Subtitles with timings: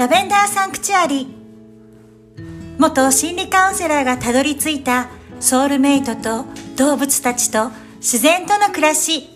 [0.00, 1.28] ラベンダーサンクチュアリ
[2.78, 5.10] 元心理カウンセラーがたどり着いた
[5.40, 9.28] ソウルメイトと動物たちと自然との暮らし。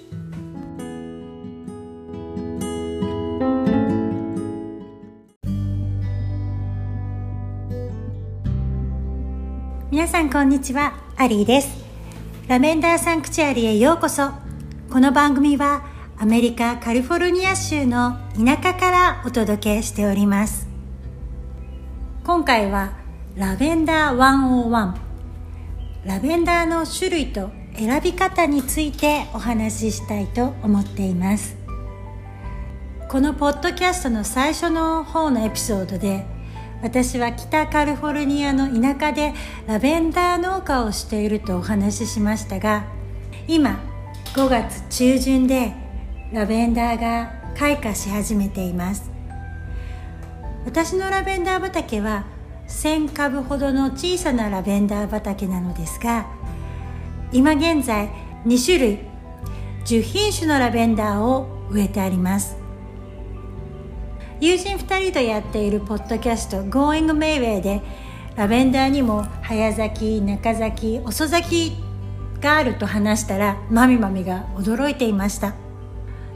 [9.90, 11.68] 皆さんこんにちはアリーです。
[12.48, 14.30] ラベンダーサンクチュアリへようこそ。
[14.90, 20.68] この番組はアメリカカリフォルニア州の田舎からお届けしております。
[22.22, 22.92] 今回は
[23.34, 24.94] ラベンダー101
[26.04, 31.56] ラベンダーの種類と選び方についてお話ししたいと思っています。
[33.08, 36.24] このポッドキャストの最初の方のエピソードで
[36.82, 39.34] 私は北カリフォルニアの田舎で
[39.66, 42.84] ラベンダー農家をしているとお話ししましたが
[43.46, 43.80] 今
[44.34, 45.83] 5月中旬で
[46.34, 49.08] ラベンダーが開花し始めています。
[50.64, 52.24] 私のラベンダー畑は
[52.66, 56.26] 1000株ほどの小さなラベンダー畑なのですが
[57.30, 58.10] 今現在
[58.46, 58.98] 2種類
[59.84, 62.56] 10品種のラベンダーを植えてあります。
[64.40, 67.80] 友人2人とやっているポッドキャスト「Going Mayway」で
[68.34, 71.76] ラベンダーにも早咲き中咲き遅咲き
[72.40, 75.63] があると話したらまみまみが驚いていました。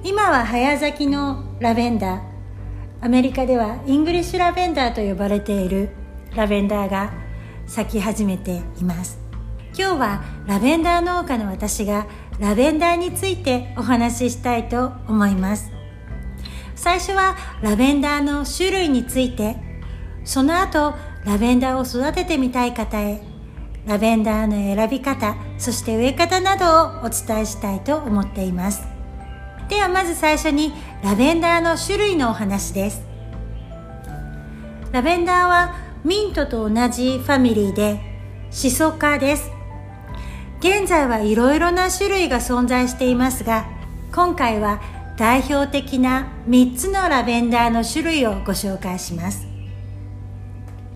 [0.04, 2.20] 今は早咲きのラベンダー。
[3.00, 5.90] アメリカではイングリッシュラベンダーと呼ばれている
[6.34, 7.12] ラベンダーが
[7.66, 9.18] 咲き始めています。
[9.76, 12.06] 今日はラベンダー農家の私が
[12.38, 15.72] ラベンダーについてお話ししたいと思います。
[16.76, 19.56] 最初はラベンダーの種類について
[20.24, 23.20] その後ラベンダーを育ててみたい方へ
[23.84, 28.97] ラベンダーの選び方そして植え方などをお伝えしたいと思っています。
[29.68, 33.02] ではまず最初にラベンダーの種類のお話です。
[34.92, 38.00] ラベンダーはミントと同じファミリーで
[38.50, 39.50] シソ科です。
[40.60, 43.66] 現在はいろいろな種類が存在していますが
[44.12, 44.80] 今回は
[45.16, 49.46] 代表的な3つのラベンダーの種類をご紹介します。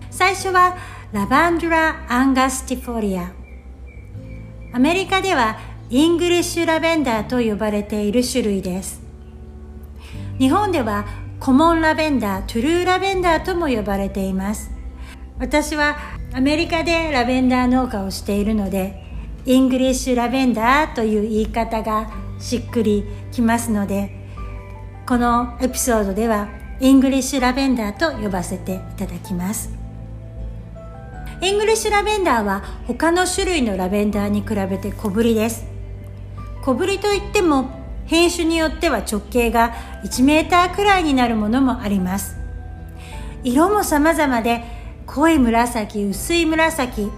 [0.09, 0.77] 最初は
[1.11, 3.31] ラバンドラ・アンガスティフォリア。
[4.73, 5.59] アメリカでは
[5.93, 8.99] イングリッシュラベンダーと呼ばれている種類です。
[10.39, 11.05] 日本では
[11.39, 14.71] コモンラベンダートゥルーラベンダーとも呼ばれています。
[15.37, 15.97] 私は
[16.33, 19.03] アメリカでラベンダー農家をしているので
[19.45, 22.09] イングリッシュラベンダーという言い方が
[22.39, 24.09] しっくりきますので
[25.05, 26.49] このエピソードでは
[26.79, 29.69] イングリッシュラベンダーと呼ばせていただきます。
[31.39, 35.71] イングリッシュラベンダーは他の種類のラベンダーに比べて小ぶりです。
[36.63, 37.69] 小ぶりといっても
[38.05, 39.73] 品種によっては直径が
[40.05, 42.37] 1メーターくらいになるものもあります。
[43.43, 44.63] 色も様々で
[45.05, 47.11] 濃い紫薄い紫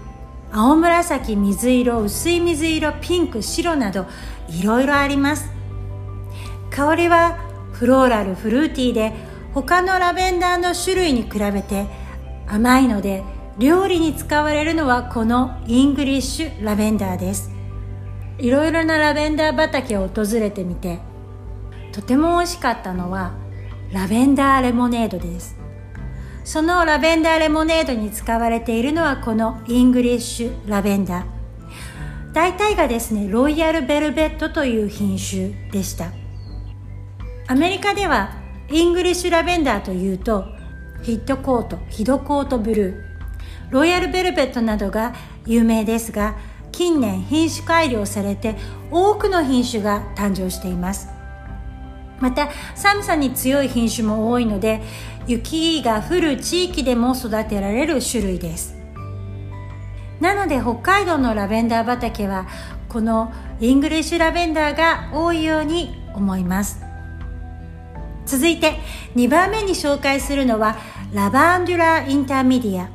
[0.50, 4.06] 青紫水色薄い水色ピンク白など
[4.48, 5.48] いろいろあります。
[6.70, 7.38] 香りは
[7.70, 9.12] フローラルフルーティーで
[9.54, 11.86] 他のラベンダーの種類に比べて
[12.48, 13.22] 甘いので
[13.58, 17.55] 料理に使われるのはこのイングリッシュラベンダーです。
[18.38, 20.98] いろいろなラベンダー畑を訪れてみて
[21.92, 23.34] とても美味しかったのは
[23.92, 25.56] ラベンダーレモネードです。
[26.44, 31.24] そのラベンダーレモネードに使われているのはこのイングリッシュラベンダー。
[32.32, 36.12] 大体がですねロイヤルベルベットという品種でした。
[37.48, 38.34] アメリカでは
[38.70, 40.44] イングリッシュラベンダーというと
[41.02, 43.70] ヒットコートヒドコートブルー。
[43.70, 45.14] ロイヤルベルベットなどが
[45.46, 46.36] 有名ですが
[46.76, 48.54] 近年品種改良されて
[48.90, 51.08] 多くの品種が誕生しています。
[52.20, 54.82] また寒さに強い品種も多いので
[55.26, 58.76] 雪が降る地域でも育てられる種類です。
[60.20, 62.46] なので北海道のラベンダー畑は
[62.90, 66.82] このイングリッシュラベンダーが多いように思います。
[68.26, 68.74] 続いて
[69.14, 70.76] 2番目に紹介するのは
[71.14, 72.90] ラバンドゥラインターミディア。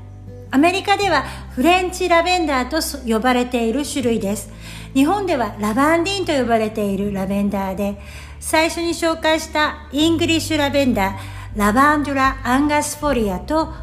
[0.54, 1.24] アメリカでは
[1.56, 4.50] フレンチラベンダーと呼ばれている種類です。
[4.94, 8.02] 日本ではラバンディンと呼ばれているラベンダーで、
[8.40, 11.16] 最初に紹介したイングリッシュラベンダー、
[11.56, 13.74] ラバンドラ・アングスティフォリアと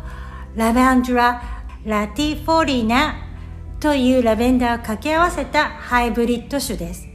[0.54, 1.42] ラバンドラ・
[1.84, 3.16] ラティフォリナ
[3.80, 7.06] というラベンダーを掛け合わせたハイブリッド種です。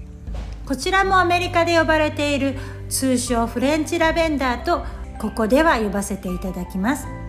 [0.68, 2.56] こちらもアメリカで呼ばれている
[2.90, 4.86] 通称フレンチラベンダーと
[5.20, 7.23] ここでは呼ばせていただきます。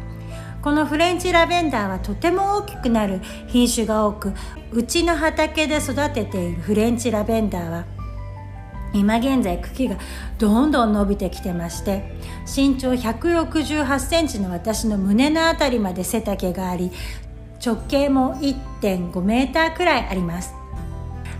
[0.65, 4.33] このフレンチラベンダーはとても大きくなる品種が多く
[4.73, 7.85] うちの畑で育てているフレンチラベンダーは
[8.95, 9.99] 今現在茎が
[10.39, 12.17] どんどん伸びてきてまして
[12.47, 16.91] 身長168センチの私の胸のあたりまで背丈があり
[17.63, 20.55] 直径も1.5メーターくらいあります。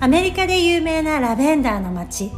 [0.01, 2.31] アメリカで有名なラベンダーの町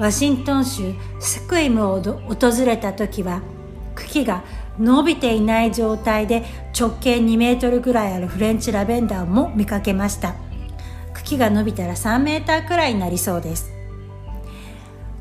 [0.00, 3.40] ワシントン州スクイムを訪れた時は
[3.94, 4.42] 茎が
[4.78, 6.44] 伸びていない状態で
[6.78, 10.34] 直径2メートルぐらいあるフレンチラベンダーも見かけました。
[11.14, 13.72] 茎が伸びたら3メーターくらいになりそうです。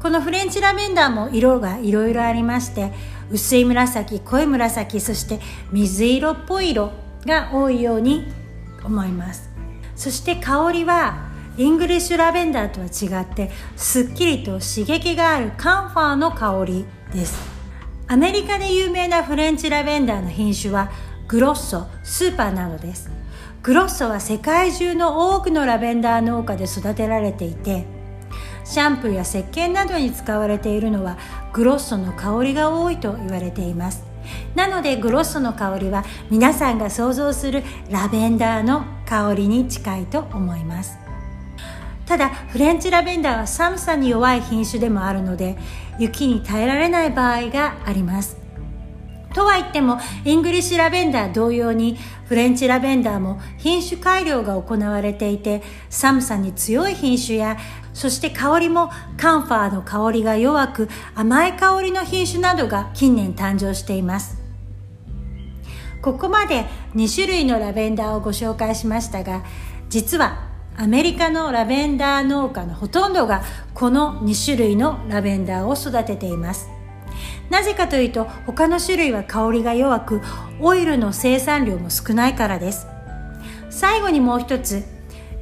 [0.01, 2.93] このフレンチラベンダーも色がいろいろありまして
[3.31, 5.39] 薄い紫濃い紫そして
[5.71, 6.91] 水色っぽい色
[7.25, 8.27] が多いように
[8.83, 9.49] 思います。
[9.95, 11.27] そして香りは
[11.57, 17.56] イングリッシュラベンダーとは違ってすっきりと刺激があるカンファーの香りです。
[18.09, 20.89] アメリカで有名なフレンチラベンダーの品種は
[21.27, 23.11] グロッソスーパーなどです。
[23.63, 27.85] グロッソは世界中の多くのラベンダー農家で育てられていて
[28.63, 31.17] シャンプーや石鹸などに使われているのは
[31.51, 34.05] グロッソの香りが多いと言われています。
[34.55, 41.06] なのでグロッソの香りは皆さんが想像するラベンダーの香りに近いと思います。
[42.07, 45.57] ただフレンチラベンダーは寒さに弱い品種でもあるので
[45.99, 48.37] 雪に耐えられない場合があります。
[49.33, 57.57] とは言ってもイングリッシュラベンダー同様にフレンチラベンダーも品種改良が行われていて寒さに強い品種や
[57.93, 64.41] そして香りもカンファーの香りが弱く甘い香りの品種などが近年誕生しています。
[66.01, 66.65] ここまで
[66.95, 69.43] 2種類のラベンダーをご紹介しましたが
[69.89, 73.41] 実はアメリカのラベンダー農家のほとんどが
[73.73, 76.69] この2種類のラベンダーを育てています。
[77.49, 80.21] なぜかというと他の種類は香りが弱く
[80.59, 82.85] オイルの生産量も少ないからです。
[83.71, 84.83] 最後にもう一つ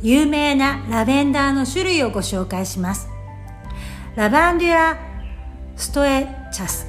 [0.01, 3.09] 有名なラベンダーの種類をご紹介します。
[4.15, 4.97] ラバンデュラ
[5.75, 6.87] ストエカス。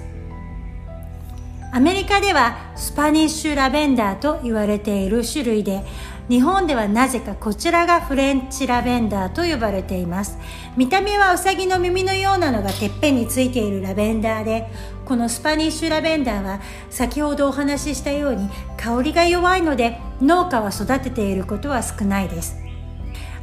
[1.72, 5.84] アメリカではスパニッシュラベンダーと言われている種類で
[6.28, 10.38] 日本ではなぜかこちらがフレンチラベンダーと呼ばれています。
[10.76, 14.68] 見た目はウサギの耳のようなのがてっぺんについているラベンダーで
[15.04, 22.56] このスパニッシュラベンダーは先ほどお話ししたように香りが弱いので農家は育てていることは少ないです。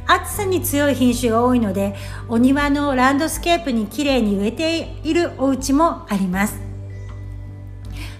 [0.06, 1.94] 暑さに強い品種が多いので
[2.28, 6.60] お庭のランドスケープにきれいに植えているお家もあります。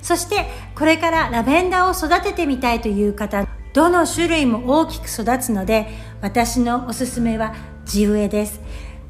[0.00, 5.88] そしてこれからラベンダーを育ててみたいという方どの種類も大きく育つので
[6.22, 7.54] 私のおすすめは
[7.84, 8.60] 地植えです。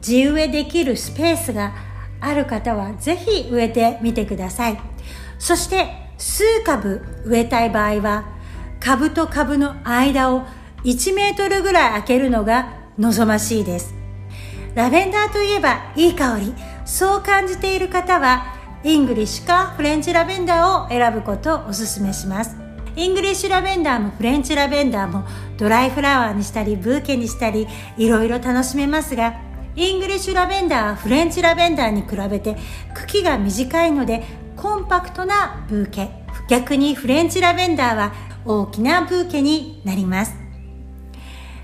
[0.00, 1.75] 地植えできるスペースが
[2.19, 4.81] ある方はぜひ植えてみてください。
[5.38, 8.25] そして数株植えたい場合は
[8.81, 10.46] 株と株の間を
[10.84, 13.94] 1メートルぐらい開けるのが望ましいです。
[14.75, 16.55] ラベンダーといえばいい香り。
[16.87, 22.63] そう感じている方はイングリッシュかフレンチラベンダーを選ぶことをお勧めします。
[22.96, 25.26] イングリッシュラベンダーもフレンチラベンダーも
[25.56, 29.35] ドライフラワーにしたりブーケにしたりいろいろ楽しめますが
[29.76, 32.56] イングリッシュラベンダーはフレンチラベンダーに比べて
[32.94, 34.23] 茎が短いので
[34.56, 36.08] コンパクトなブーケ。
[36.49, 38.12] 逆にフレンチラベンダーは
[38.44, 40.35] 大きなブーケになります。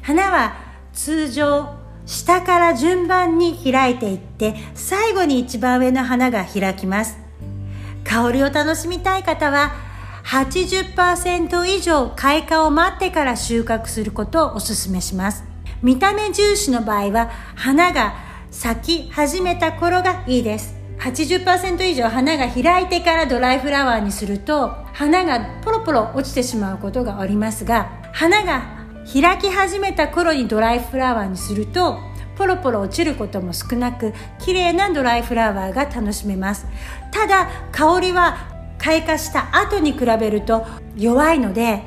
[0.03, 0.57] 花は
[0.93, 7.19] 通常下から順番に開いていって最後に一番上の花が開きます。
[8.05, 9.90] 香りを楽しみたい方は
[10.25, 15.45] 80%以上開花を待ってから収穫することをお勧めします。
[15.83, 18.15] 見た目重視の場合は花が
[18.51, 20.81] 咲き始めた頃がいいです。
[21.01, 31.99] 80%以上花が開いてからドライフラワーにすると花がポロポロ落ちてしまうことがありますが花が開き始めた頃にドライフラワーにすると
[32.37, 36.67] ポロポロ落ちることも少なく綺麗なドライフラワーが楽しめます
[37.11, 38.50] ただ香りは
[38.81, 41.83] 開花した後に比べると弱いので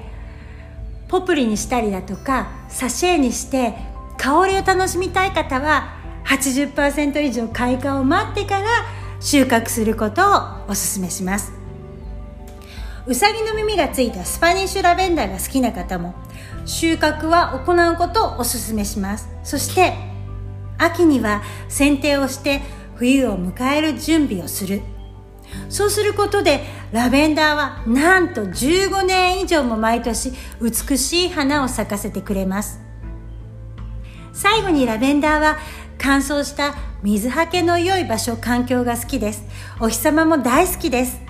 [1.07, 3.75] ポプリにしたりだとかサシェにして
[4.17, 5.95] 香りを楽しみたい方は
[6.25, 8.67] 80%以上開花を待ってから
[9.19, 11.53] 収穫することをお勧めします。
[13.05, 16.15] うさぎの耳がついたスパニッシュラベンダーが好きな方も
[16.65, 19.29] 収穫は行うことをお勧めします。
[19.43, 19.93] そして
[20.77, 22.61] 秋には剪定をして
[22.95, 24.81] 冬を迎える準備をする。
[25.69, 32.79] そうすることでラベンダーはなんと15年以上も毎年美しい花を咲かせてくれます。
[34.33, 35.57] 最後にラベンダーは
[35.97, 39.43] 乾燥した水はけの良い場所環境が好きです。
[39.79, 41.21] お日様も大好きです。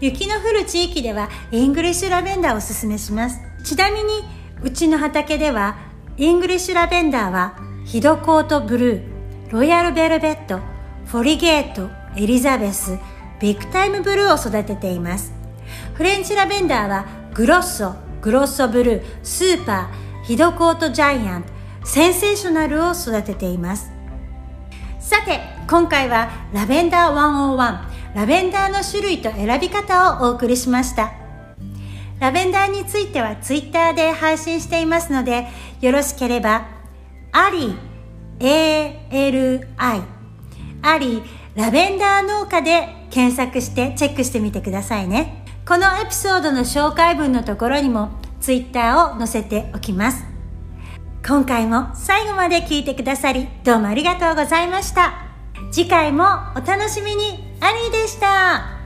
[0.00, 3.40] 雪の降る地域ではイングリッシュラベンダーをおすすめします。
[3.64, 4.22] ちなみに
[4.62, 5.76] うちの畑では
[6.16, 10.58] イングリッシュラベンダーはヒドコートブルーロイヤルベルベット
[11.06, 12.98] フォリゲートエリザベス
[13.40, 15.32] ビッグタイムブルーを育てています。
[15.94, 21.48] フレンチラベンダーはグロッソグロッソブルースーパーヒドコートジャイアント
[21.84, 23.90] センセーショナルを育てています。
[25.00, 31.12] さて今回はラベンダー101ラベンダーの種類と選び方をお送りしました。
[32.20, 35.46] ラベンダーについてはツイッターで配信していますので
[35.80, 36.66] よろしければ
[37.30, 37.76] アリ
[38.40, 40.02] ALI
[40.82, 41.22] アリ
[41.54, 45.44] ラベンダー農家で検索してチェックしてみてくださいね。
[45.66, 48.10] このエピソードの紹介文のところにも
[48.40, 50.24] Twitter を載せておきます。
[51.26, 55.24] 今回も最後まで聞いてくださりどうもありがとうございました。
[55.70, 56.24] 次回も
[56.56, 57.48] お楽しみに。
[57.60, 58.77] アリーでした。